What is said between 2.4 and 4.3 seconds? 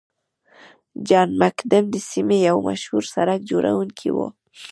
یو مشهور سړک جوړونکی و.